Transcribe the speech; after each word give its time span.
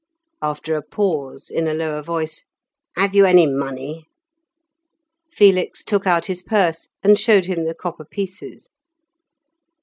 After 0.41 0.75
a 0.75 0.81
pause, 0.81 1.51
in 1.51 1.67
a 1.67 1.75
lower 1.75 2.01
voice, 2.01 2.45
"Have 2.95 3.13
you 3.13 3.23
any 3.25 3.45
money?" 3.45 4.05
Felix 5.31 5.83
took 5.83 6.07
out 6.07 6.25
his 6.25 6.41
purse 6.41 6.89
and 7.03 7.19
showed 7.19 7.45
him 7.45 7.65
the 7.65 7.75
copper 7.75 8.05
pieces. 8.05 8.67